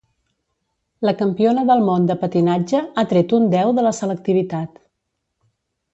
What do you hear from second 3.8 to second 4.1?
de la